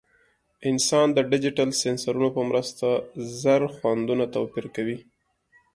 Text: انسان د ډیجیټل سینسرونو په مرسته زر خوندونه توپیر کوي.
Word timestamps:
انسان 0.71 1.07
د 1.13 1.17
ډیجیټل 1.31 1.69
سینسرونو 1.81 2.29
په 2.35 2.41
مرسته 2.49 2.87
زر 3.41 3.61
خوندونه 3.75 4.25
توپیر 4.35 4.65
کوي. 4.75 4.97